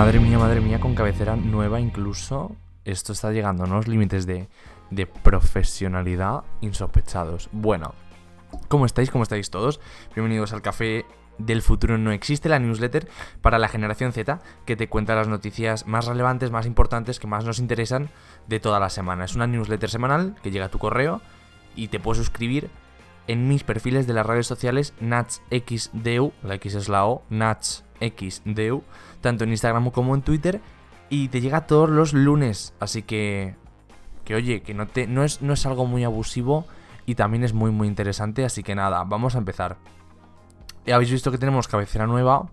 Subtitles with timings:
[0.00, 2.56] Madre mía, madre mía, con cabecera nueva incluso.
[2.86, 4.48] Esto está llegando a unos límites de,
[4.90, 7.50] de profesionalidad insospechados.
[7.52, 7.92] Bueno,
[8.68, 9.10] ¿cómo estáis?
[9.10, 9.78] ¿Cómo estáis todos?
[10.14, 11.04] Bienvenidos al café
[11.36, 13.10] del futuro no existe, la newsletter
[13.42, 17.44] para la generación Z, que te cuenta las noticias más relevantes, más importantes, que más
[17.44, 18.08] nos interesan
[18.48, 19.26] de toda la semana.
[19.26, 21.20] Es una newsletter semanal que llega a tu correo
[21.76, 22.70] y te puedes suscribir
[23.26, 28.82] en mis perfiles de las redes sociales NatsXDU, la X es la O, NatsXDU,
[29.20, 30.60] tanto en Instagram como en Twitter,
[31.08, 33.54] y te llega todos los lunes, así que
[34.24, 36.66] que oye, que no no es no es algo muy abusivo
[37.06, 39.76] y también es muy muy interesante, así que nada, vamos a empezar.
[40.86, 42.48] Ya habéis visto que tenemos cabecera nueva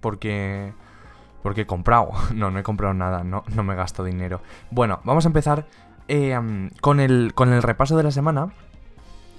[0.00, 0.72] porque
[1.42, 2.10] porque he comprado.
[2.34, 4.40] No, no he comprado nada, no, no me gasto dinero.
[4.70, 5.66] Bueno, vamos a empezar
[6.08, 6.38] eh,
[6.80, 8.52] con, el, con el repaso de la semana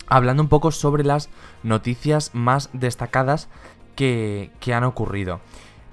[0.07, 1.29] hablando un poco sobre las
[1.63, 3.49] noticias más destacadas
[3.95, 5.39] que, han ocurrido.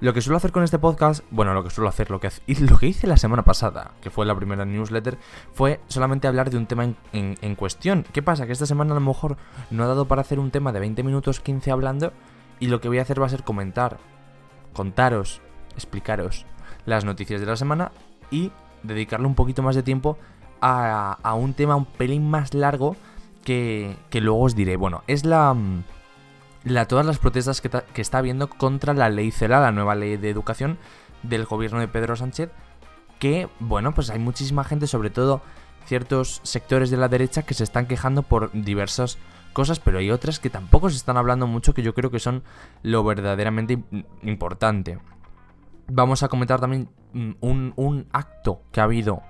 [0.01, 2.29] Lo que suelo hacer con este podcast, bueno, lo que suelo hacer, lo que,
[2.79, 5.19] que hice la semana pasada, que fue la primera newsletter,
[5.53, 8.03] fue solamente hablar de un tema en, cuestión.
[8.11, 8.47] ¿Qué pasa?
[8.47, 9.37] Que esta semana a lo mejor
[9.69, 12.13] no ha dado para hacer un tema de 20 minutos 15 hablando
[12.59, 13.99] y lo que voy a hacer va a ser comentar,
[14.73, 15.39] contaros,
[15.75, 16.47] explicaros
[16.85, 17.91] las noticias de la semana
[18.31, 20.17] y dedicarle un poquito más de tiempo
[20.61, 22.95] a, a un tema un pelín más largo
[23.43, 24.77] que, luego os diré.
[24.77, 25.83] Bueno, es la, mm,
[26.63, 30.17] la todas las protestas que, que, está habiendo contra la ley CELA, la nueva ley
[30.17, 30.77] de educación
[31.23, 32.49] del gobierno de Pedro Sánchez,
[33.19, 35.41] que, bueno, pues hay muchísima gente, sobre todo
[35.85, 39.17] ciertos sectores de la derecha, que se están quejando por diversas
[39.53, 42.43] cosas, pero hay otras que tampoco se están hablando mucho, que yo creo que son
[42.83, 43.83] lo verdaderamente
[44.23, 44.99] importante.
[45.87, 49.21] Vamos a comentar también mm, un, un acto que ha habido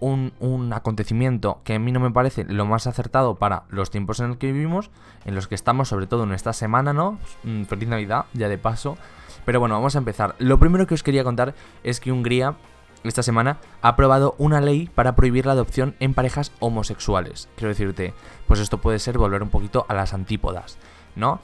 [0.00, 4.28] un, acontecimiento que a mí no me parece lo más acertado para los tiempos en
[4.28, 4.90] los que vivimos,
[5.24, 7.18] en los que estamos, sobre todo en esta semana, ¿no?
[7.44, 8.96] Mm, feliz Navidad, ya de paso.
[9.44, 10.34] Pero bueno, vamos a empezar.
[10.38, 11.54] Lo primero que os quería contar
[11.84, 12.56] es que Hungría
[13.04, 17.48] esta semana ha aprobado una ley para prohibir la adopción en parejas homosexuales.
[17.56, 18.14] Quiero decirte,
[18.46, 20.78] pues esto puede ser volver un poquito a las antípodas,
[21.14, 21.40] ¿no?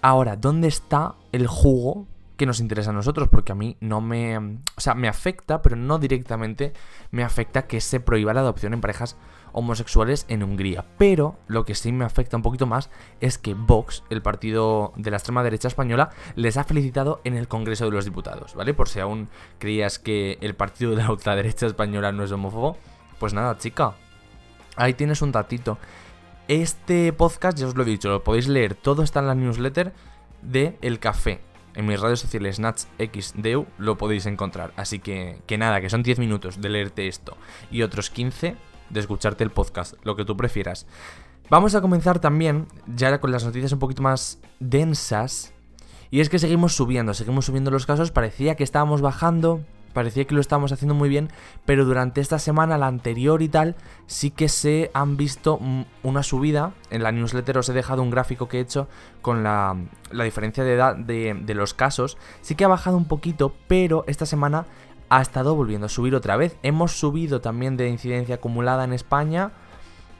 [0.00, 2.06] Ahora, ¿dónde está el jugo
[2.42, 4.36] que nos interesa a nosotros, porque a mí no me...
[4.36, 6.72] O sea, me afecta, pero no directamente
[7.12, 9.16] me afecta que se prohíba la adopción en parejas
[9.52, 10.84] homosexuales en Hungría.
[10.98, 15.12] Pero lo que sí me afecta un poquito más es que Vox, el partido de
[15.12, 18.74] la extrema derecha española, les ha felicitado en el Congreso de los Diputados, ¿vale?
[18.74, 19.28] Por si aún
[19.60, 22.76] creías que el partido de la ultraderecha española no es homófobo,
[23.20, 23.94] pues nada, chica.
[24.74, 25.78] Ahí tienes un datito.
[26.48, 29.92] Este podcast, ya os lo he dicho, lo podéis leer, todo está en la newsletter
[30.42, 31.40] de El Café,
[31.74, 34.72] en mis redes sociales NatsXDeu lo podéis encontrar.
[34.76, 37.36] Así que, que nada, que son 10 minutos de leerte esto
[37.70, 38.56] y otros 15
[38.90, 40.86] de escucharte el podcast, lo que tú prefieras.
[41.50, 45.52] Vamos a comenzar también, ya con las noticias un poquito más densas.
[46.10, 48.10] Y es que seguimos subiendo, seguimos subiendo los casos.
[48.10, 51.28] Parecía que estábamos bajando, parecía que lo estábamos haciendo muy bien,
[51.64, 53.76] pero durante esta semana, la anterior y tal,
[54.06, 55.60] sí que se han visto
[56.02, 56.74] una subida.
[56.90, 58.88] En la newsletter os he dejado un gráfico que he hecho
[59.20, 59.76] con la,
[60.10, 62.18] diferencia de edad de, de los casos.
[62.40, 64.66] Sí que ha bajado un poquito, pero esta semana
[65.08, 66.56] ha estado volviendo a subir otra vez.
[66.62, 69.52] Hemos subido también de incidencia acumulada en España.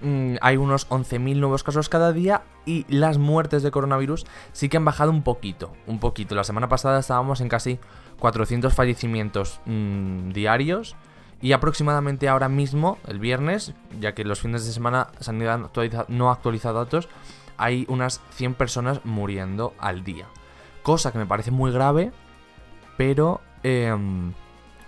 [0.02, 4.76] Mm, hay unos 11.000 nuevos casos cada día y las muertes de coronavirus sí que
[4.76, 6.34] han bajado un poquito, un poquito.
[6.34, 7.78] La semana pasada estábamos en casi
[8.18, 10.96] 400 fallecimientos mm, diarios
[11.40, 15.60] y aproximadamente ahora mismo, el viernes, ya que los fines de semana Sanidad
[16.08, 17.08] no ha actualizado datos,
[17.56, 20.26] hay unas 100 personas muriendo al día.
[20.82, 22.12] Cosa que me parece muy grave,
[22.96, 24.32] pero em,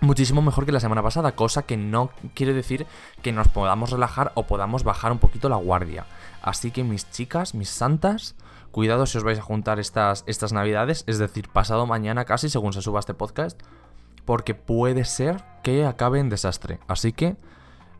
[0.05, 2.87] muchísimo mejor que la semana pasada, cosa que no quiere decir
[3.21, 6.05] que nos podamos relajar o podamos bajar un poquito la guardia.
[6.41, 8.35] Así que mis chicas, mis santas,
[8.75, 12.73] Cuidado si os vais a juntar estas, estas navidades, es decir, pasado mañana casi, según
[12.73, 13.57] se suba este podcast,
[14.25, 16.79] porque puede ser que acabe en desastre.
[16.89, 17.37] Así que,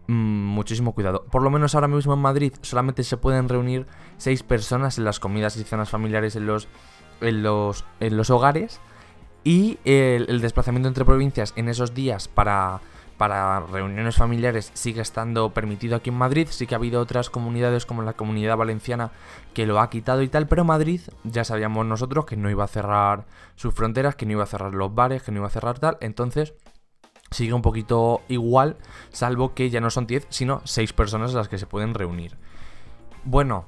[0.08, 1.24] mmm, muchísimo cuidado.
[1.32, 3.86] Por lo menos ahora mismo en Madrid solamente se pueden reunir
[4.18, 6.68] seis personas en las comidas y cenas familiares en los,
[7.22, 8.82] en los, en los hogares.
[9.46, 12.82] Y el desplazamiento entre provincias en esos días para
[13.18, 16.48] para reuniones familiares sigue estando permitido aquí en Madrid.
[16.50, 19.12] Sí que ha habido otras comunidades como la comunidad valenciana
[19.54, 22.68] que lo ha quitado y tal, pero Madrid ya sabíamos nosotros que no iba a
[22.68, 23.26] cerrar
[23.56, 25.98] sus fronteras, que no iba a cerrar los bares, que no iba a cerrar tal.
[26.02, 26.54] Entonces
[27.32, 28.78] sigue un poquito igual,
[29.10, 32.38] salvo que ya no son 10, sino 6 personas las que se pueden reunir.
[33.24, 33.66] Bueno,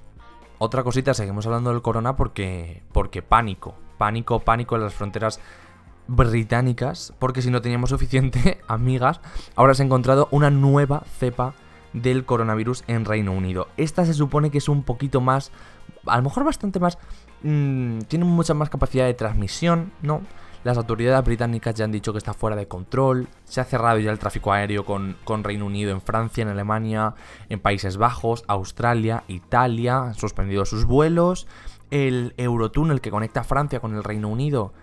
[0.60, 5.40] otra cosita, seguimos hablando del corona porque, porque pánico, pánico, pánico en las fronteras
[6.08, 9.20] británicas, porque si no teníamos suficiente amigas,
[9.56, 11.54] ahora se ha encontrado una nueva cepa
[11.94, 13.68] del coronavirus en Reino Unido.
[13.78, 15.52] Esta se supone que es un poquito más,
[16.06, 16.98] a lo mejor bastante más,
[17.44, 20.22] mm, tiene mucha más capacidad de transmisión, ¿no?
[20.64, 23.30] Las autoridades británicas ya han dicho que está fuera de control.
[23.46, 27.14] Se ha cerrado ya el tráfico aéreo con, con Reino Unido en Francia, en Alemania,
[27.48, 30.00] en Países Bajos, Australia, Italia.
[30.00, 31.48] Han suspendido sus vuelos.
[31.90, 34.74] El Eurotúnel que conecta Francia con el Reino Unido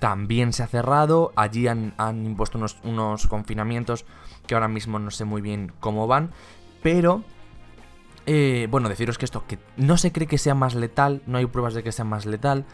[0.00, 1.32] también se ha cerrado.
[1.36, 1.94] Allí han,
[2.24, 4.04] impuesto unos, unos, confinamientos
[4.48, 6.30] que ahora mismo no sé muy bien cómo van.
[6.82, 7.22] Pero,
[8.26, 11.46] eh, bueno, deciros que esto, que no se cree que sea más letal, no hay
[11.46, 12.64] pruebas de que sea más letal.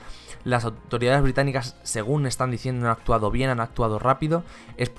[0.45, 4.45] Las autoridades británicas, según están diciendo, han actuado bien, han actuado rápido.
[4.77, 4.93] Es,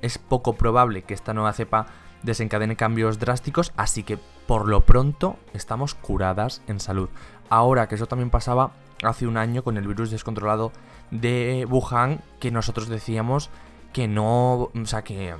[0.00, 1.86] es poco probable que esta nueva cepa
[2.22, 7.08] desencadene cambios drásticos, así que por lo pronto estamos curadas en salud.
[7.50, 8.70] Ahora que eso también pasaba
[9.02, 10.72] hace un año con el virus descontrolado
[11.10, 13.50] de Wuhan, que nosotros decíamos
[13.92, 15.34] que no, o sea, que,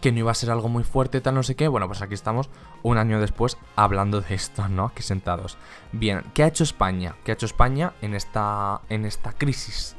[0.00, 1.68] que no iba a ser algo muy fuerte, tal no sé qué.
[1.68, 2.48] Bueno, pues aquí estamos
[2.82, 4.86] un año después hablando de esto, ¿no?
[4.86, 5.58] Aquí sentados.
[5.92, 7.14] Bien, ¿qué ha hecho España?
[7.24, 9.96] ¿Qué ha hecho España en esta, en esta crisis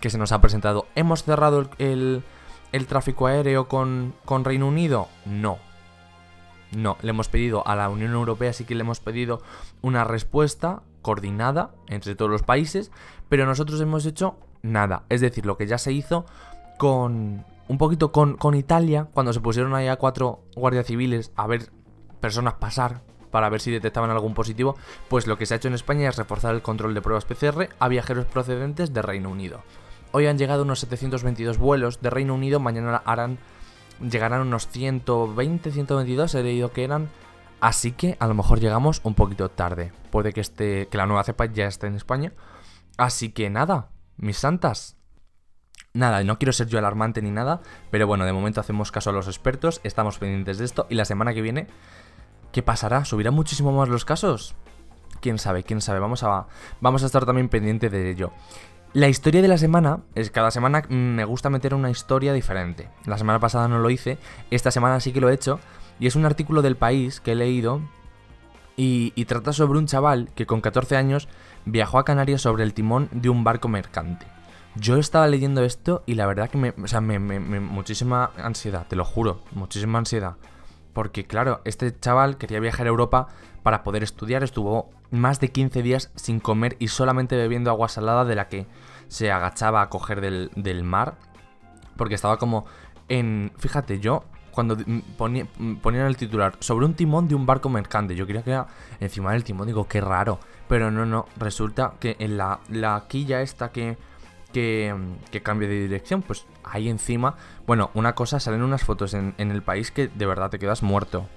[0.00, 0.86] que se nos ha presentado?
[0.94, 2.24] ¿Hemos cerrado el,
[2.72, 5.08] el, tráfico aéreo con, con Reino Unido?
[5.24, 5.58] No.
[6.72, 9.40] No, le hemos pedido a la Unión Europea, sí que le hemos pedido
[9.80, 12.90] una respuesta coordinada entre todos los países,
[13.28, 15.04] pero nosotros hemos hecho nada.
[15.10, 16.24] Es decir, lo que ya se hizo
[16.78, 21.46] con un poquito con, con Italia, cuando se pusieron ahí a cuatro guardias civiles a
[21.46, 21.70] ver
[22.20, 24.76] personas pasar para ver si detectaban algún positivo,
[25.08, 27.68] pues lo que se ha hecho en España es reforzar el control de pruebas PCR
[27.78, 29.62] a viajeros procedentes de Reino Unido.
[30.12, 33.38] Hoy han llegado unos 722 vuelos de Reino Unido, mañana harán
[34.00, 37.10] llegarán unos 120, 122, he leído que eran
[37.64, 39.90] Así que a lo mejor llegamos un poquito tarde.
[40.10, 42.34] Puede que, esté, que la nueva cepa ya esté en España.
[42.98, 43.88] Así que nada,
[44.18, 44.98] mis santas.
[45.94, 49.12] Nada, no quiero ser yo alarmante ni nada, pero bueno, de momento hacemos caso a
[49.14, 51.66] los expertos, estamos pendientes de esto y la semana que viene,
[52.52, 53.06] ¿qué pasará?
[53.06, 54.54] ¿Subirán muchísimo más los casos?
[55.22, 56.46] Quién sabe, quién sabe, vamos a,
[56.82, 58.30] vamos a estar también pendientes de ello.
[58.92, 62.90] La historia de la semana es cada semana me gusta meter una historia diferente.
[63.06, 64.18] La semana pasada no lo hice,
[64.50, 65.60] esta semana sí que lo he hecho
[66.00, 67.80] y es un artículo del país que he leído
[68.76, 71.28] y, trata sobre un chaval que con 14 años
[71.64, 74.26] viajó a Canarias sobre el timón de un barco mercante.
[74.74, 78.96] Yo estaba leyendo esto y la verdad que me, o sea, me, muchísima ansiedad, te
[78.96, 80.36] lo juro, muchísima ansiedad.
[80.92, 83.28] Porque claro, este chaval quería viajar a Europa
[83.62, 88.24] para poder estudiar, estuvo más de 15 días sin comer y solamente bebiendo agua salada
[88.24, 88.66] de la que
[89.06, 91.16] se agachaba a coger del, del mar.
[91.96, 92.66] Porque estaba como
[93.08, 93.52] en...
[93.56, 94.76] Fíjate, yo cuando
[95.16, 98.14] ponían el titular sobre un timón de un barco mercante.
[98.14, 98.66] Yo quería que era
[99.00, 100.38] encima del timón, digo, qué raro.
[100.68, 103.98] Pero no, no, resulta que en la, la quilla esta que,
[104.52, 104.94] que,
[105.30, 107.34] que cambia de dirección, pues ahí encima,
[107.66, 111.28] bueno, una cosa, salen unas fotos en, el país que de verdad te quedas muerto.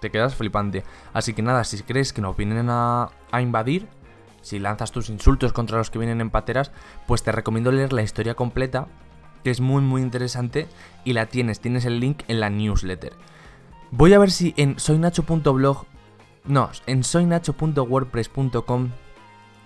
[0.00, 0.84] Te quedas flipante.
[1.12, 3.88] Así que nada, si crees que nos vienen a, a invadir,
[4.42, 6.70] si lanzas tus insultos contra los que vienen en pateras,
[7.06, 8.86] pues te recomiendo leer la historia completa
[9.44, 10.68] que es muy muy interesante
[11.04, 13.12] y la tienes, tienes el link en la newsletter.
[13.90, 15.86] Voy a ver si en soynacho.blog,
[16.44, 18.90] no, en soynacho.wordpress.com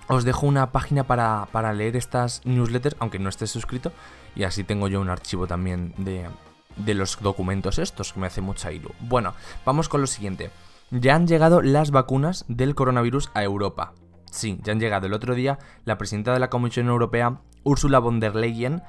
[0.08, 3.92] os dejo una página para, para, leer estas newsletters, aunque no estés suscrito,
[4.34, 6.28] y así tengo yo un archivo también de,
[6.76, 8.90] de los documentos estos, que me hace mucha ilu.
[9.00, 9.34] Bueno,
[9.64, 10.50] vamos con lo siguiente.
[10.90, 13.94] Ya han llegado las vacunas del coronavirus a Europa.
[14.31, 15.06] Sí, ya han llegado.
[15.06, 18.82] El otro día, la presidenta de la Comisión Europea, Ursula von der Leyen,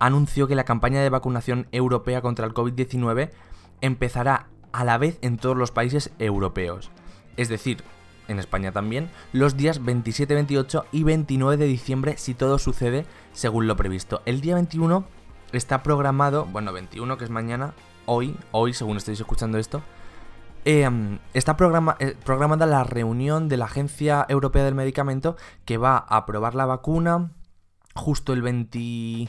[0.00, 3.30] anunció que la campaña de vacunación europea contra el COVID-19
[3.80, 6.90] empezará a la vez en todos los países europeos.
[7.36, 7.84] Es decir,
[8.26, 13.66] en España también, los días 27, 28 y 29 de diciembre si todo sucede según
[13.66, 14.22] lo previsto.
[14.24, 15.04] El día 21
[15.52, 17.74] está programado, bueno, 21 que es mañana,
[18.06, 19.82] hoy, hoy según estéis escuchando esto,
[20.64, 21.56] em, está
[21.98, 26.66] eh, programada la reunión de la Agencia Europea del Medicamento que va a aprobar la
[26.66, 27.32] vacuna
[27.94, 29.28] justo el 20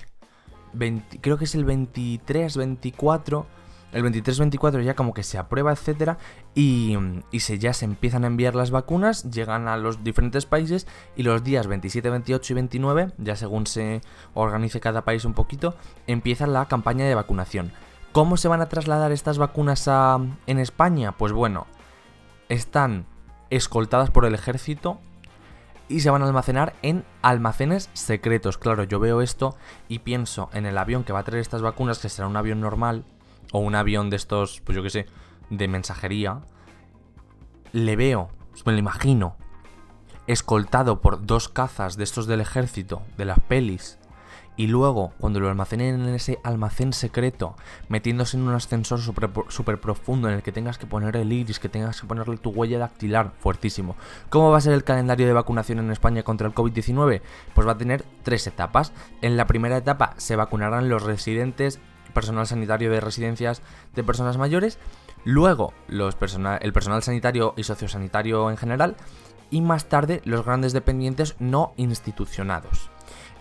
[1.22, 3.46] creo que es el 23, 24.
[3.92, 6.18] El 23-24 ya como que se aprueba, etcétera,
[6.56, 6.98] y,
[7.40, 10.88] se, ya se empiezan a enviar las vacunas, llegan a los diferentes países
[11.18, 14.00] y los días 27, 28 y 29, ya según se
[14.34, 15.76] organice cada país un poquito,
[16.08, 17.74] empieza la campaña de vacunación.
[18.14, 21.12] ¿Cómo se van a trasladar estas vacunas a, en España?
[21.12, 21.68] Pues bueno,
[22.48, 23.06] están
[23.50, 25.00] escoltadas por el ejército
[25.92, 28.58] y se van a almacenar en almacenes secretos.
[28.58, 29.56] Claro, yo veo esto
[29.88, 32.62] y pienso en el avión que va a traer estas vacunas, que será un avión
[32.62, 33.04] normal
[33.52, 35.06] o un avión de estos, pues yo qué sé,
[35.50, 36.42] de mensajería.
[37.74, 38.30] Le veo,
[38.66, 39.36] me lo imagino,
[40.28, 44.00] escoltado por dos cazas de estos del ejército, de las pelis,
[44.62, 47.56] y luego cuando lo almacenen en ese almacén secreto,
[47.90, 51.68] metiéndose en un ascensor súper profundo en el que tengas que poner el iris, que
[51.68, 53.96] tengas que ponerle tu huella dactilar, fuertísimo.
[54.30, 57.24] ¿Cómo va a ser el calendario de vacunación en España contra el COVID-19?
[57.56, 58.94] Pues va a tener tres etapas.
[59.24, 61.80] En la primera etapa se vacunarán los residentes,
[62.14, 63.64] personal sanitario de residencias
[63.96, 64.78] de personas mayores,
[65.26, 66.16] luego los
[66.62, 68.96] el personal sanitario y sociosanitario en general,
[69.50, 72.91] y más tarde los grandes dependientes no institucionados.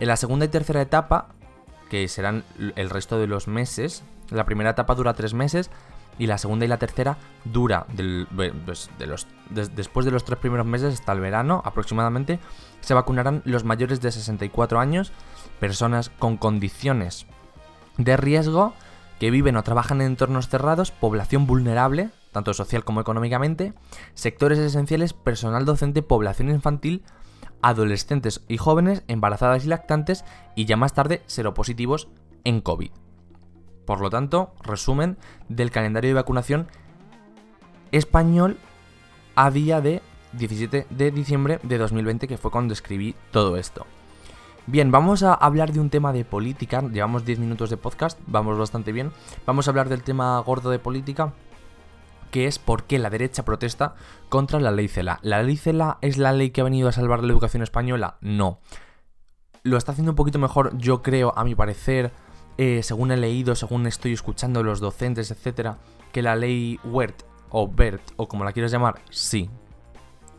[0.00, 1.28] En la segunda y tercera etapa,
[1.90, 2.42] que serán
[2.74, 5.70] el resto de los meses, la primera etapa dura tres meses
[6.18, 7.86] y la segunda y la tercera dura
[8.64, 8.88] pues,
[9.74, 12.38] después de los tres primeros meses hasta el verano aproximadamente.
[12.80, 15.12] Se vacunarán los mayores de 64 años,
[15.60, 17.26] personas con condiciones
[17.98, 18.72] de riesgo
[19.18, 23.74] que viven o trabajan en entornos cerrados, población vulnerable, tanto social como económicamente,
[24.14, 27.02] sectores esenciales, personal docente, población infantil,
[27.62, 30.24] adolescentes y jóvenes, embarazadas y lactantes,
[30.54, 32.08] y ya más tarde seropositivos
[32.44, 32.90] en COVID.
[33.86, 36.68] Por lo tanto, resumen del calendario de vacunación
[37.92, 38.58] español
[39.34, 40.02] a día de
[40.32, 43.86] 17 de diciembre de 2020, que fue cuando escribí todo esto.
[44.66, 46.82] Bien, vamos a hablar de un tema de política.
[46.82, 49.10] Llevamos 10 minutos de podcast, vamos bastante bien.
[49.46, 51.32] Vamos a hablar del tema gordo de política,
[52.30, 53.94] que es por qué la derecha protesta
[54.28, 55.18] contra la ley CELA.
[55.22, 58.16] ¿La ley CELA es la ley que ha venido a salvar la educación española?
[58.20, 58.60] No.
[59.62, 62.12] Lo está haciendo un poquito mejor, yo creo, a mi parecer,
[62.56, 65.78] eh, según he leído, según estoy escuchando los docentes, etcétera,
[66.12, 69.50] que la ley WERT o BERT, o como la quieras llamar, sí.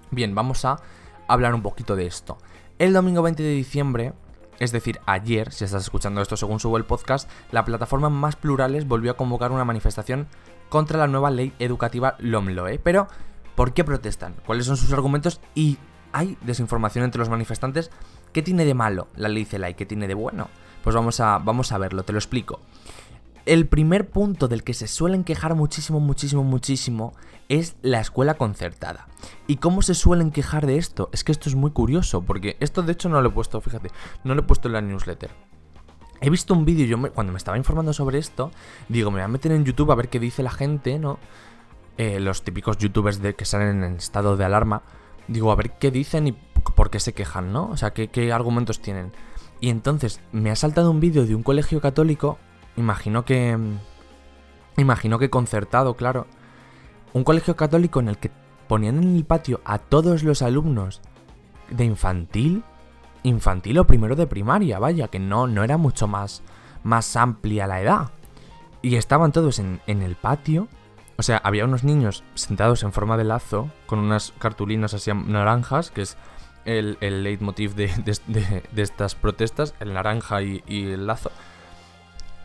[0.09, 0.81] Bien, vamos a
[1.27, 2.37] hablar un poquito de esto.
[2.79, 4.13] El domingo 20 de diciembre,
[4.59, 8.87] es decir, ayer, si estás escuchando esto según subo el podcast, la plataforma Más Plurales
[8.87, 10.27] volvió a convocar una manifestación
[10.71, 12.79] contra la nueva ley educativa LOMLOE.
[12.79, 13.09] Pero,
[13.55, 14.35] ¿por qué protestan?
[14.45, 15.41] ¿Cuáles son sus argumentos?
[15.53, 15.77] Y
[16.13, 17.91] hay desinformación entre los manifestantes.
[18.31, 20.47] ¿Qué tiene de malo la ley CELA y qué tiene de bueno?
[20.81, 22.61] Pues vamos a, vamos a verlo, te lo explico.
[23.45, 27.15] El primer punto del que se suelen quejar muchísimo, muchísimo, muchísimo
[27.49, 29.09] es la escuela concertada.
[29.47, 31.09] ¿Y cómo se suelen quejar de esto?
[31.11, 33.91] Es que esto es muy curioso, porque esto de hecho no lo he puesto, fíjate,
[34.23, 35.31] no lo he puesto en la newsletter.
[36.21, 38.51] He visto un vídeo, yo cuando me estaba informando sobre esto,
[38.87, 41.19] digo, me voy a meter en YouTube a ver qué dice la gente, ¿no?
[41.97, 44.83] Eh, los típicos youtubers de, que salen en estado de alarma.
[45.27, 47.69] Digo, a ver qué dicen y por qué se quejan, ¿no?
[47.69, 49.11] O sea, qué, qué argumentos tienen.
[49.59, 52.37] Y entonces me ha saltado un vídeo de un colegio católico
[52.77, 53.57] Imagino que...
[54.77, 56.27] Imagino que concertado, claro.
[57.13, 58.31] Un colegio católico en el que
[58.67, 61.01] ponían en el patio a todos los alumnos
[61.69, 62.63] de infantil,
[63.23, 66.43] infantil o primero de primaria, vaya, que no, no era mucho más,
[66.83, 68.11] más amplia la edad.
[68.81, 70.67] Y estaban todos en, el patio.
[71.17, 75.91] O sea, había unos niños sentados en forma de lazo, con unas cartulinas así naranjas,
[75.91, 76.17] que es
[76.65, 77.91] el, el leitmotiv de,
[78.27, 81.31] de, estas protestas, el naranja y el lazo.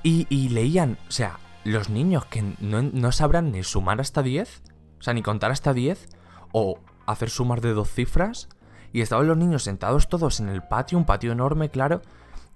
[0.08, 4.62] Y, leían, o sea, los niños que no, sabrán ni sumar hasta 10,
[5.00, 6.08] o sea, ni contar hasta 10,
[6.52, 8.48] o hacer sumas de dos cifras,
[8.96, 12.00] y estaban los niños sentados todos en el patio, un patio enorme, claro,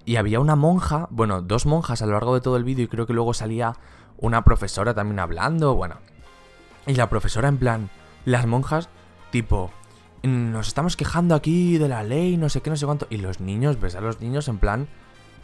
[0.06, 2.88] y había una monja, bueno, dos monjas a lo largo de todo el vídeo, y
[2.88, 3.76] creo que luego salía
[4.16, 5.96] una profesora también hablando, bueno.
[6.86, 7.90] Y la profesora en plan,
[8.24, 8.88] las monjas,
[9.30, 9.70] tipo,
[10.22, 13.40] nos estamos quejando aquí de la ley, no sé qué, no sé cuánto, y los
[13.40, 14.88] niños, ves a los niños en plan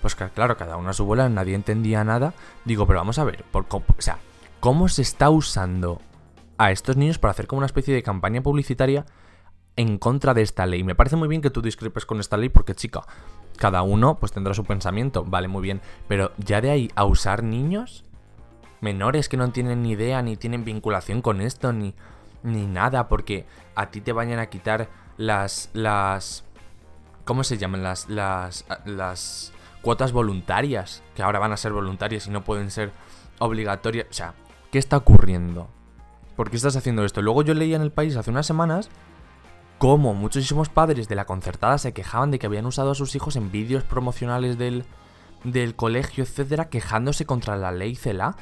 [0.01, 2.33] pues claro, cada uno a su bola, nadie entendía nada.
[2.65, 4.19] Digo, pero vamos a ver, por, o sea,
[4.61, 6.01] ¿cómo se está usando
[6.59, 9.05] a estos niños para hacer como una especie de campaña publicitaria
[9.77, 10.85] en contra de esta ley?
[10.85, 13.03] Me parece muy bien que tú discrepes con esta ley porque, chica,
[13.57, 15.81] cada uno pues tendrá su pensamiento, vale, muy bien.
[16.09, 18.05] Pero ya de ahí a usar niños
[18.81, 21.95] menores que no tienen ni idea, ni tienen vinculación con esto, ni,
[22.43, 25.71] ni nada, porque a ti te vayan a quitar las...
[25.73, 26.45] las
[27.25, 27.83] ¿Cómo se llaman?
[27.83, 28.09] Las...
[28.09, 28.65] las...
[28.85, 29.53] las
[29.87, 32.91] cuotas voluntarias, que ahora van a ser voluntarias y no pueden ser
[33.39, 34.09] obligatorias.
[34.11, 34.35] O sea,
[34.73, 35.69] ¿qué está ocurriendo?
[36.35, 37.23] ¿Por qué estás haciendo esto?
[37.23, 38.91] Luego yo leía en el país hace unas semanas
[39.79, 43.37] cómo muchísimos padres de la concertada se quejaban de que habían usado a sus hijos
[43.37, 44.85] en vídeos promocionales del,
[45.45, 48.37] del colegio, etcétera, quejándose contra la ley CELA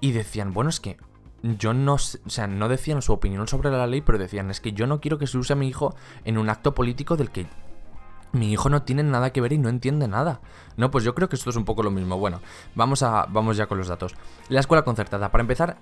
[0.00, 0.96] y decían, bueno, es que
[1.42, 4.72] yo no, o sea, no decían su opinión sobre la ley, pero decían, es que
[4.72, 5.94] yo no quiero que se use a mi hijo
[6.24, 7.46] en un acto político del que
[8.32, 10.40] mi hijo no tiene nada que ver y no entiende nada.
[10.76, 12.18] No, pues yo creo que esto es un poco lo mismo.
[12.18, 12.40] Bueno,
[12.74, 14.14] vamos, a, vamos ya con los datos.
[14.48, 15.30] La escuela concertada.
[15.30, 15.78] Para empezar,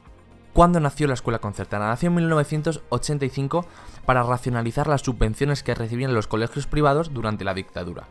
[0.53, 1.89] ¿cuándo nació la escuela concertada?
[1.89, 3.67] Nació en 1985
[4.07, 8.05] para racionalizar las subvenciones que recibían los colegios privados durante la dictadura.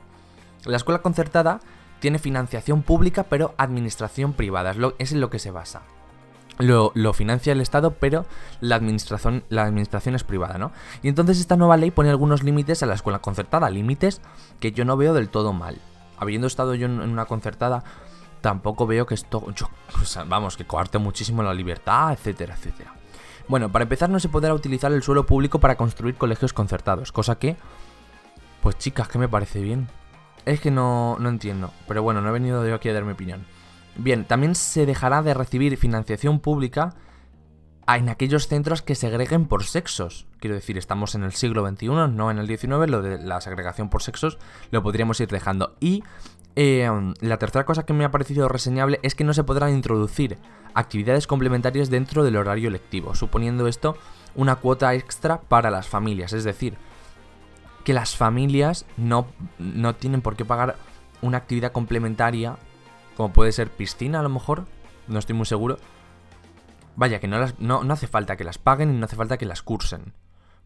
[0.66, 1.60] La escuela concertada
[2.00, 5.82] tiene financiación pública pero administración privada, es, es en lo que se basa
[6.60, 8.26] lo, financia el Estado, pero
[8.62, 10.72] la administración, la administración es privada, ¿no?
[11.04, 14.22] Y entonces esta nueva ley pone algunos límites a la escuela concertada, límites
[14.60, 15.78] que yo no veo del todo mal.
[16.20, 17.84] habiendo estado yo en una concertada,
[18.48, 19.46] tampoco veo que esto,
[20.26, 22.94] vamos, que coarte muchísimo la libertad, etcétera, etcétera.
[23.50, 27.38] Bueno, para empezar no se podrá utilizar el suelo público para construir colegios concertados, cosa
[27.38, 27.58] que,
[28.62, 29.90] pues chicas, que me parece bien.
[30.46, 33.12] Es que no, no entiendo, pero bueno, no he venido yo aquí a dar mi
[33.12, 33.46] opinión.
[33.98, 36.96] Bien, también se dejará de recibir financiación pública
[37.86, 40.26] en aquellos centros que segreguen por sexos.
[40.40, 43.90] Quiero decir, estamos en el siglo XXI, no en el XIX, lo de la segregación
[43.90, 44.38] por sexos
[44.72, 45.76] lo podríamos ir dejando.
[45.82, 46.06] Y
[46.60, 46.90] eh,
[47.22, 50.40] la tercera cosa que me ha parecido reseñable es que no se podrán introducir
[50.74, 53.96] actividades complementarias dentro del horario lectivo, suponiendo esto
[54.34, 56.34] una cuota extra para las familias.
[56.34, 56.76] Es decir,
[57.84, 59.28] que las familias no,
[59.60, 60.78] no tienen por qué pagar
[61.22, 62.58] una actividad complementaria,
[63.16, 64.66] como puede ser piscina a lo mejor,
[65.08, 65.78] no estoy muy seguro.
[66.96, 69.38] Vaya, que no, las, no, no hace falta que las paguen y no hace falta
[69.38, 70.14] que las cursen.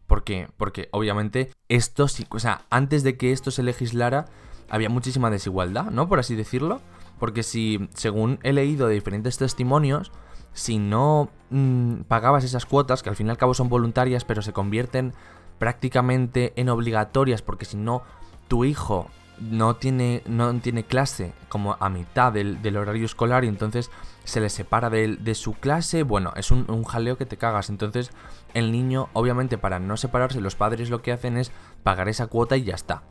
[0.06, 0.48] ¿Por qué?
[0.56, 4.24] Porque obviamente esto sí, o sea, antes de que esto se legislara,
[4.72, 6.08] había muchísima desigualdad, ¿no?
[6.08, 6.80] Por así decirlo.
[7.20, 10.10] Porque si, según he leído de diferentes testimonios,
[10.54, 14.42] si no mm, pagabas esas cuotas, que al fin y al cabo son voluntarias, pero
[14.42, 15.12] se convierten
[15.58, 18.02] prácticamente en obligatorias, porque si no,
[18.48, 19.08] tu hijo
[19.40, 23.90] no tiene, no tiene clase como a mitad del, horario escolar y entonces
[24.24, 27.68] se le separa de, su clase, bueno, es un, un, jaleo que te cagas.
[27.68, 28.10] Entonces
[28.54, 31.52] el niño, obviamente para no separarse, los padres lo que hacen es
[31.82, 33.02] pagar esa cuota y ya está.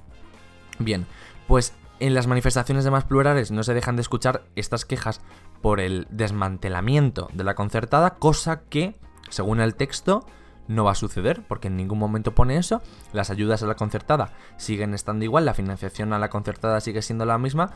[0.80, 1.06] Bien,
[1.48, 5.22] pues en las manifestaciones de más plurales no se dejan de escuchar estas quejas
[5.62, 10.26] por el desmantelamiento de la concertada, cosa que, según el texto,
[10.68, 12.82] no va a suceder, porque en ningún momento pone eso.
[13.14, 17.26] Las ayudas a la concertada siguen estando igual, la financiación a la concertada sigue siendo
[17.26, 17.72] la misma,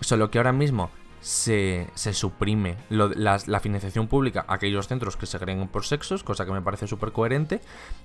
[0.00, 0.90] solo que ahora mismo
[1.22, 6.50] se, suprime la, financiación pública a aquellos centros que se creen por sexos, cosa que
[6.50, 7.60] me parece súper coherente,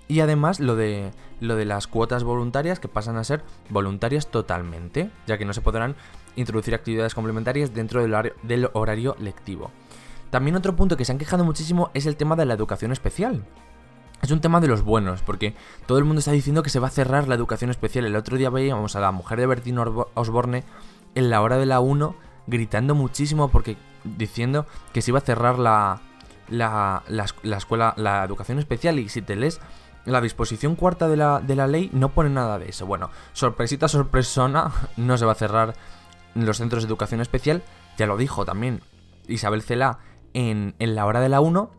[0.08, 5.46] y además lo de, las cuotas voluntarias que pasan a ser voluntarias totalmente, ya que
[5.46, 5.96] no se podrán
[6.36, 9.72] introducir actividades complementarias dentro del horario, lectivo.
[10.30, 13.46] También otro punto que se han quejado muchísimo es el tema de la educación especial.
[14.22, 15.56] Es un tema de los buenos, porque
[15.88, 18.06] todo el mundo está diciendo que se va a cerrar la educación especial.
[18.06, 20.64] El otro día veíamos a la mujer de Bertino Osborne
[21.16, 25.60] en la hora de la 1 gritando muchísimo porque diciendo que se iba a cerrar
[25.60, 26.02] la,
[26.50, 29.60] la, la, escuela, la educación especial y si te lees
[30.06, 32.86] la disposición cuarta de la, de la ley no pone nada de eso.
[32.86, 35.76] Bueno, sorpresita, sorpresona, no se va a cerrar
[36.34, 37.64] los centros de educación especial,
[37.98, 38.82] ya lo dijo también
[39.28, 40.00] Isabel Cela
[40.34, 41.72] en, en la hora de la 1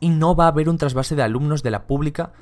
[0.00, 2.32] y no va a haber un trasvase de alumnos de la pública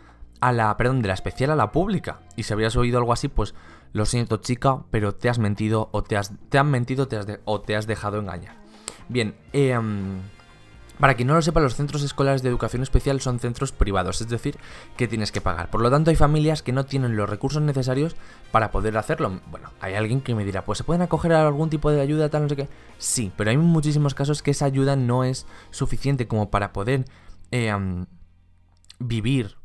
[0.40, 2.20] a la, perdón, de la especial a la pública.
[2.36, 3.54] Y si habrías oído algo así, pues
[3.94, 7.60] lo siento chica, pero te has mentido o te, has, han mentido te has o
[7.60, 8.56] te has dejado engañar.
[9.08, 10.18] Bien, em,
[10.98, 14.28] para quien no lo sepa, los centros escolares de educación especial son centros privados, es
[14.28, 14.58] decir,
[14.96, 15.70] que tienes que pagar.
[15.70, 18.16] Por lo tanto, hay familias que no tienen los recursos necesarios
[18.50, 19.40] para poder hacerlo.
[19.48, 22.28] Bueno, hay alguien que me dirá, pues se pueden acoger a algún tipo de ayuda,
[22.30, 22.68] tal, no sé qué.
[22.98, 27.04] Sí, pero hay muchísimos casos que esa ayuda no es suficiente como para poder
[27.52, 28.06] em,
[28.98, 29.56] vivir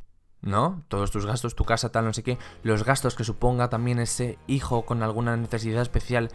[0.41, 0.83] ¿no?
[0.87, 4.37] Todos tus gastos, tu casa, tal, no sé qué, los gastos que suponga también ese
[4.47, 6.29] hijo con alguna necesidad especial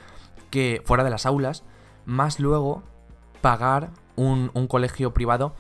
[0.50, 1.64] que fuera de las aulas,
[2.04, 2.82] más luego
[3.40, 5.54] pagar un, colegio privado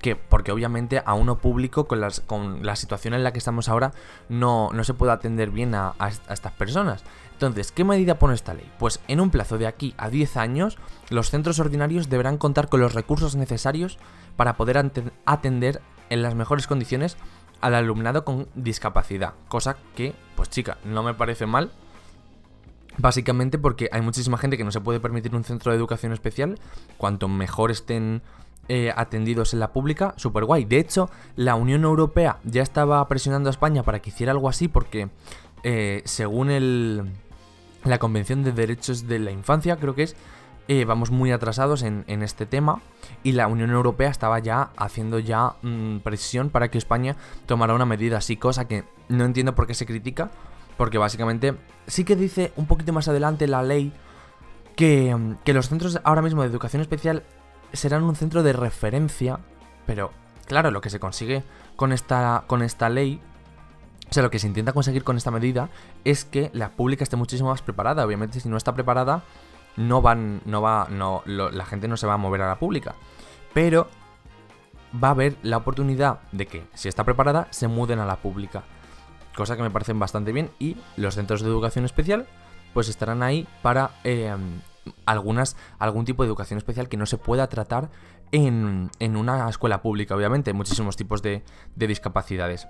[0.00, 3.68] que, porque obviamente a uno público con, las, con la situación en la que estamos
[3.68, 3.92] ahora
[4.28, 7.04] no, no se puede atender bien a, a, estas personas.
[7.32, 8.70] Entonces, ¿qué medida pone esta ley?
[8.78, 10.78] Pues en un plazo de aquí a 10 años,
[11.10, 13.98] los centros ordinarios deberán contar con los recursos necesarios
[14.36, 14.90] para poder
[15.24, 17.16] atender en las mejores condiciones
[17.64, 19.32] al alumnado con discapacidad.
[19.48, 21.72] Cosa que, pues chica, no me parece mal.
[22.98, 26.58] Básicamente porque hay muchísima gente que no se puede permitir un centro de educación especial.
[26.98, 28.20] Cuanto mejor estén
[28.68, 30.66] eh, atendidos en la pública, súper guay.
[30.66, 34.68] De hecho, la Unión Europea ya estaba presionando a España para que hiciera algo así
[34.68, 35.08] porque,
[35.62, 37.12] eh, según el,
[37.84, 40.16] la Convención de Derechos de la Infancia, creo que es,
[40.66, 42.80] eh, vamos muy atrasados en, este tema
[43.22, 47.84] y la Unión Europea estaba ya haciendo ya mm, presión para que España tomara una
[47.84, 50.30] medida así, cosa que no entiendo por qué se critica,
[50.78, 51.54] porque básicamente
[51.86, 53.92] sí que dice un poquito más adelante la ley
[54.74, 57.24] que, mm, que los centros ahora mismo de educación especial
[57.72, 59.40] serán un centro de referencia,
[59.86, 60.12] pero
[60.46, 61.42] claro, lo que se consigue
[61.76, 63.20] con esta, con esta ley
[64.10, 65.70] o sea, lo que se intenta conseguir con esta medida
[66.04, 68.04] es que la pública esté muchísimo más preparada.
[68.04, 69.24] Obviamente, si no está preparada,
[69.76, 72.94] no van, no va, no, la gente no se va a mover a la pública.
[73.52, 73.88] Pero
[75.02, 78.64] va a haber la oportunidad de que, si está preparada, se muden a la pública.
[79.36, 80.50] Cosa que me parecen bastante bien.
[80.58, 82.26] Y los centros de educación especial,
[82.72, 84.34] pues estarán ahí para eh,
[85.06, 87.90] algunas, algún tipo de educación especial que no se pueda tratar
[88.32, 90.52] en, en una escuela pública, obviamente.
[90.52, 91.42] Muchísimos tipos de,
[91.74, 92.68] de discapacidades.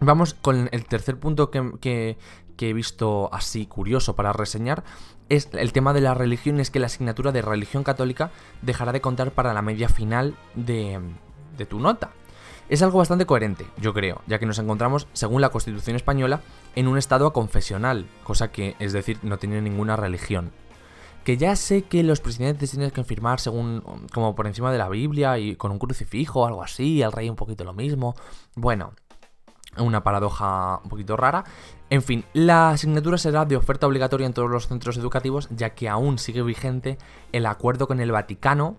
[0.00, 2.18] Vamos con el tercer punto que,
[2.60, 4.84] he visto así curioso para reseñar.
[5.28, 8.30] Es el tema de la religión, es que la asignatura de religión católica
[8.62, 11.00] dejará de contar para la media final de,
[11.56, 12.10] de tu nota.
[12.68, 16.42] Es algo bastante coherente, yo creo, ya que nos encontramos, según la Constitución española,
[16.74, 20.52] en un estado confesional, cosa que, es decir, no tiene ninguna religión.
[21.24, 24.88] Que ya sé que los presidentes tienen que firmar según, como por encima de la
[24.88, 28.14] Biblia y con un crucifijo algo así, el rey un poquito lo mismo.
[28.54, 28.92] Bueno,
[29.80, 31.44] una paradoja un poquito rara.
[31.90, 35.88] En fin, la asignatura será de oferta obligatoria en todos los centros educativos, ya que
[35.88, 36.98] aún sigue vigente
[37.32, 38.76] el acuerdo con el Vaticano,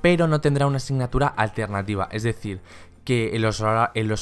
[0.00, 2.08] pero no tendrá una asignatura alternativa.
[2.12, 2.60] Es decir,
[3.04, 3.60] que en los,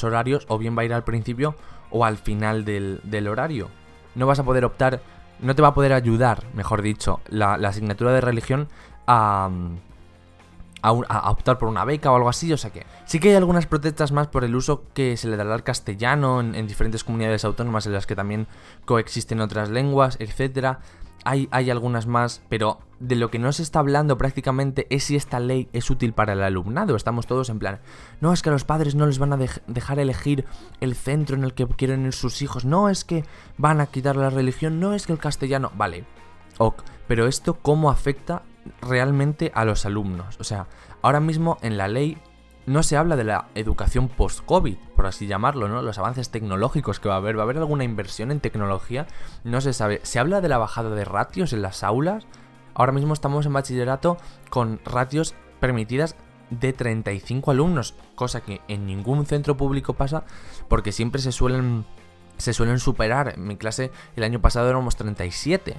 [0.03, 1.55] horarios o bien va a ir al principio
[1.89, 3.69] o al final del, horario.
[4.15, 5.01] No vas a poder optar,
[5.39, 8.69] no te va a poder ayudar, mejor dicho, la, asignatura de religión
[9.07, 9.49] a,
[10.85, 13.65] a, optar por una beca o algo así, o sea que sí que hay algunas
[13.65, 17.45] protestas más por el uso que se le dará al castellano en, en diferentes comunidades
[17.45, 18.47] autónomas en las que también
[18.85, 20.79] coexisten otras lenguas, etcétera.
[21.27, 25.39] Hay, algunas más, pero de lo que no se está hablando prácticamente es si esta
[25.39, 26.95] ley es útil para el alumnado.
[26.95, 27.79] Estamos todos en plan,
[28.21, 30.45] no es que a los padres no les van a dejar elegir
[30.81, 33.23] el centro en el que quieren ir sus hijos, no es que
[33.57, 36.05] van a quitar la religión, no es que el castellano, vale,
[36.59, 38.43] ok, pero esto cómo afecta
[38.81, 40.37] realmente a los alumnos.
[40.39, 40.67] O sea,
[41.01, 42.17] ahora mismo en la ley
[42.65, 45.81] no se habla de la educación post-COVID, por así llamarlo, ¿no?
[45.81, 49.05] Los avances tecnológicos que va a haber, va a haber alguna inversión en tecnología,
[49.43, 49.99] no se sabe.
[50.03, 52.25] Se habla de la bajada de ratios en las aulas.
[52.73, 54.17] Ahora mismo estamos en bachillerato
[54.49, 56.15] con ratios permitidas
[56.49, 60.23] de 35 alumnos, cosa que en ningún centro público pasa
[60.67, 61.85] porque siempre se suelen
[62.37, 63.33] se suelen superar.
[63.35, 65.75] En mi clase el año pasado éramos 37.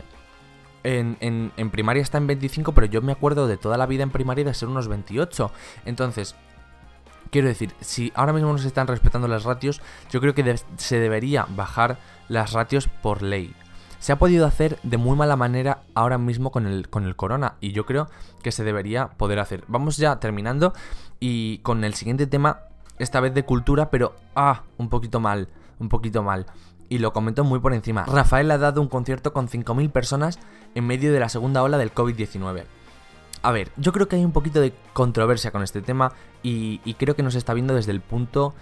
[0.88, 4.44] En, primaria está en 25, pero yo me acuerdo de toda la vida en primaria
[4.44, 5.50] de ser unos 28.
[5.84, 6.34] Entonces,
[7.32, 11.00] Quiero decir, si ahora mismo no se están respetando las ratios, yo creo que se
[11.00, 13.52] debería bajar las ratios por ley.
[13.98, 17.54] Se ha podido hacer de muy mala manera ahora mismo con el, con el corona
[17.60, 18.08] y yo creo
[18.44, 19.64] que se debería poder hacer.
[19.66, 20.72] Vamos ya terminando
[21.18, 22.60] y con el siguiente tema,
[23.00, 25.48] esta vez de cultura, pero ah, un poquito mal,
[25.80, 26.46] un poquito mal.
[26.88, 28.04] Y lo comento muy por encima.
[28.04, 30.38] Rafael ha dado un concierto con 5.000 personas
[30.74, 32.64] en medio de la segunda ola del COVID-19.
[33.42, 37.14] A ver, yo creo que hay un poquito de controversia con este tema y, creo
[37.14, 38.54] que nos está viendo desde el punto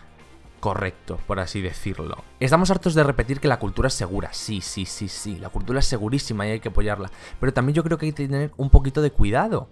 [0.60, 2.24] correcto, por así decirlo.
[2.40, 4.30] Estamos hartos de repetir que la cultura es segura.
[4.32, 5.38] Sí, sí, sí, sí.
[5.38, 7.10] La cultura es segurísima y hay que apoyarla.
[7.40, 9.68] Pero también yo creo que hay que tener un poquito de cuidado.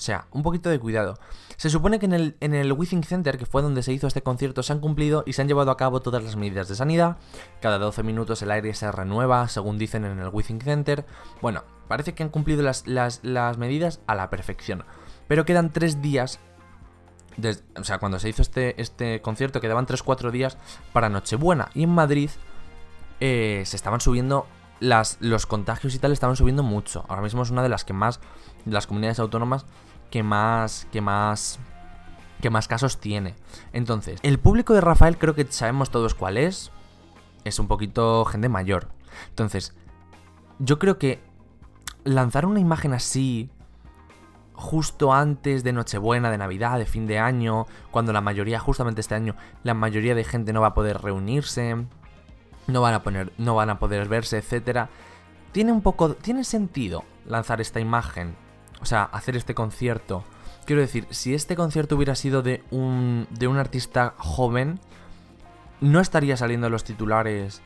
[0.00, 1.18] O sea, un poquito de cuidado.
[1.58, 4.22] Se supone que en el, en el Withing Center, que fue donde se hizo este
[4.22, 7.18] concierto, se han cumplido y se han llevado a cabo todas las medidas de sanidad.
[7.60, 11.04] Cada 12 minutos el aire se renueva, según dicen en el Withing Center.
[11.42, 14.84] Bueno, parece que han cumplido las, medidas a la perfección.
[15.28, 16.40] Pero quedan 3 días
[17.78, 20.56] o sea, cuando se hizo este, este concierto quedaban 3-4 días
[20.94, 21.68] para Nochebuena.
[21.74, 22.30] Y en Madrid
[23.20, 24.46] eh, se estaban subiendo
[24.80, 27.04] las, los contagios y tal, estaban subiendo mucho.
[27.08, 28.20] Ahora mismo es una de las que más,
[28.64, 29.66] las comunidades autónomas
[30.10, 31.58] que más, que más,
[32.40, 33.34] que más casos tiene.
[33.72, 36.70] Entonces, el público de Rafael creo que sabemos todos cuál es.
[37.44, 38.88] Es un poquito gente mayor.
[39.28, 39.74] Entonces,
[40.58, 41.22] yo creo que
[42.04, 43.50] lanzar una imagen así
[44.52, 49.14] justo antes de Nochebuena, de Navidad, de fin de año, cuando la mayoría, justamente este
[49.14, 51.76] año, la mayoría de gente no va a poder reunirse,
[52.66, 54.90] no van a poner, no van a poder verse, etcétera.
[55.52, 58.36] Tiene un poco, tiene sentido lanzar esta imagen
[58.80, 60.24] o sea, hacer este concierto.
[60.64, 64.78] Quiero decir, si este concierto hubiera sido de un, de un artista joven,
[65.80, 67.62] no estaría saliendo los titulares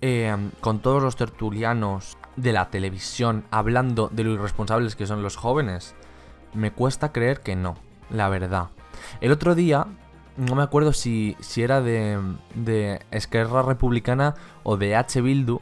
[0.00, 5.36] eh, con todos los tertulianos de la televisión hablando de lo irresponsables que son los
[5.36, 5.94] jóvenes.
[6.54, 7.76] Me cuesta creer que no,
[8.08, 8.68] la verdad.
[9.20, 9.86] El otro día,
[10.36, 12.18] no me acuerdo si, si era de,
[12.54, 15.20] de Esquerra Republicana o de H.
[15.20, 15.60] Bildu,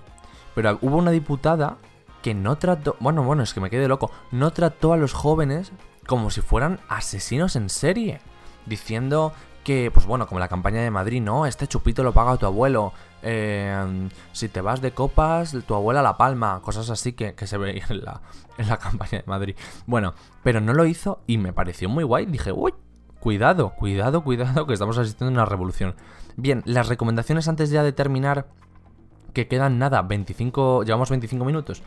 [0.55, 1.79] pero hubo una diputada
[2.23, 5.73] que no trató, bueno, bueno, es que me quedé loco, no trató a los jóvenes
[6.07, 8.21] como si fueran asesinos en serie,
[8.67, 12.47] diciendo que, pues bueno, como la campaña de Madrid, no, este chupito lo paga tu
[12.47, 17.59] abuelo, eh, si te vas de copas, tu abuela la palma, cosas así que, se
[17.59, 18.23] veían en la,
[18.57, 19.57] en la campaña de Madrid.
[19.87, 22.73] Bueno, pero no lo hizo y me pareció muy guay, dije, uy,
[23.21, 25.95] cuidado, cuidado, cuidado, que estamos asistiendo a una revolución.
[26.37, 28.47] Bien, las recomendaciones antes ya de terminar,
[29.35, 31.83] que quedan nada, 25, llevamos 25 minutos.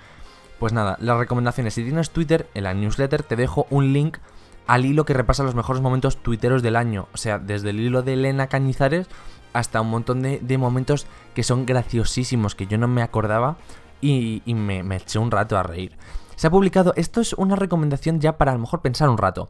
[0.61, 1.73] Pues nada, las recomendaciones.
[1.73, 4.19] Si tienes Twitter, en la newsletter te dejo un link
[4.67, 7.07] al hilo que repasa los mejores momentos tuiteros del año.
[7.15, 9.07] O sea, desde el hilo de Elena Cañizares
[9.53, 13.57] hasta un montón de, momentos que son graciosísimos, que yo no me acordaba
[14.01, 15.97] y, me, me, eché un rato a reír.
[16.35, 19.49] Se ha publicado, esto es una recomendación ya para a lo mejor pensar un rato.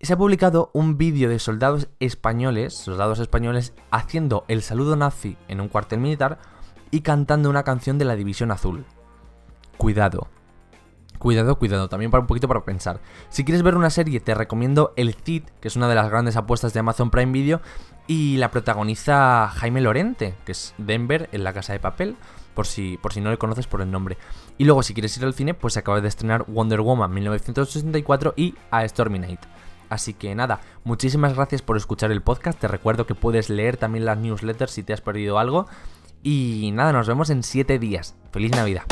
[0.00, 5.60] se ha publicado un vídeo de soldados españoles, soldados españoles, haciendo el saludo nazi en
[5.60, 6.38] un cuartel militar
[6.92, 8.86] y cantando una canción de la División Azul.
[9.80, 10.28] Cuidado.
[11.18, 13.00] Cuidado, cuidado, también para un poquito para pensar.
[13.30, 16.36] Si quieres ver una serie, te recomiendo El Cid, que es una de las grandes
[16.36, 17.62] apuestas de Amazon Prime Video,
[18.06, 22.18] y la protagoniza Jaime Lorente, que es Denver en la casa de papel,
[22.52, 24.18] por si, por si no le conoces por el nombre.
[24.58, 28.54] Y luego, si quieres ir al cine, pues acaba de estrenar Wonder Woman 1964 y
[28.70, 29.40] A Stormy Night.
[29.88, 32.60] Así que nada, muchísimas gracias por escuchar el podcast.
[32.60, 35.64] Te recuerdo que puedes leer también las newsletters si te has perdido algo.
[36.22, 38.14] Y nada, nos vemos en 7 días.
[38.30, 38.82] Feliz Navidad.